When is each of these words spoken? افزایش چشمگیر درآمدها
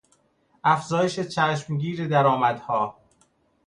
افزایش 0.63 1.19
چشمگیر 1.19 2.07
درآمدها 2.07 2.95